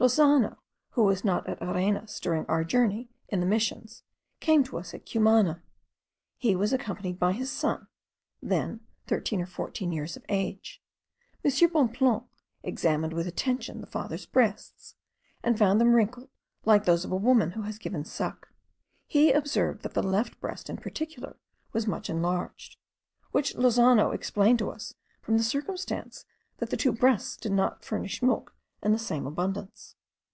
Lozano, 0.00 0.56
who 0.90 1.04
was 1.04 1.24
not 1.24 1.48
at 1.48 1.62
Arenas 1.62 2.18
during 2.18 2.44
our 2.46 2.64
journey 2.64 3.08
in 3.28 3.38
the 3.38 3.46
missions, 3.46 4.02
came 4.40 4.64
to 4.64 4.76
us 4.76 4.92
at 4.92 5.06
Cumana. 5.08 5.62
He 6.36 6.56
was 6.56 6.72
accompanied 6.72 7.16
by 7.20 7.30
his 7.30 7.50
son, 7.50 7.86
then 8.42 8.80
thirteen 9.06 9.40
or 9.40 9.46
fourteen 9.46 9.92
years 9.92 10.16
of 10.16 10.24
age. 10.28 10.82
M. 11.44 11.52
Bonpland 11.70 12.24
examined 12.64 13.12
with 13.12 13.28
attention 13.28 13.80
the 13.80 13.86
father's 13.86 14.26
breasts, 14.26 14.96
and 15.44 15.56
found 15.60 15.80
them 15.80 15.94
wrinkled 15.94 16.28
like 16.64 16.86
those 16.86 17.04
of 17.04 17.12
a 17.12 17.16
woman 17.16 17.52
who 17.52 17.62
has 17.62 17.78
given 17.78 18.04
suck. 18.04 18.48
He 19.06 19.30
observed 19.30 19.82
that 19.84 19.94
the 19.94 20.02
left 20.02 20.40
breast 20.40 20.68
in 20.68 20.78
particular 20.78 21.36
was 21.72 21.86
much 21.86 22.10
enlarged; 22.10 22.78
which 23.30 23.54
Lozano 23.54 24.10
explained 24.12 24.58
to 24.58 24.70
us 24.72 24.94
from 25.22 25.36
the 25.38 25.44
circumstance, 25.44 26.24
that 26.58 26.70
the 26.70 26.76
two 26.76 26.92
breasts 26.92 27.36
did 27.36 27.52
not 27.52 27.84
furnish 27.84 28.22
milk 28.24 28.50
in 28.82 28.92
the 28.92 28.98
same 28.98 29.26
abundance. 29.26 29.96